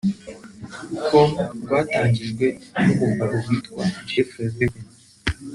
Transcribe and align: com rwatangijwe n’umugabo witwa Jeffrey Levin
com 1.07 1.29
rwatangijwe 1.61 2.45
n’umugabo 2.87 3.35
witwa 3.47 3.83
Jeffrey 4.09 4.49
Levin 4.57 4.85